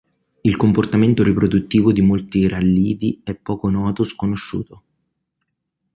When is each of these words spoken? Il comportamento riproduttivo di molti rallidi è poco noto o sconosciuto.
Il 0.41 0.57
comportamento 0.57 1.21
riproduttivo 1.21 1.91
di 1.91 2.01
molti 2.01 2.47
rallidi 2.47 3.21
è 3.23 3.35
poco 3.35 3.69
noto 3.69 4.01
o 4.01 4.05
sconosciuto. 4.05 4.83